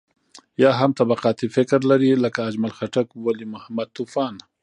[0.63, 4.33] يا هم طبقاتي فکر لري لکه اجمل خټک، ولي محمد طوفان.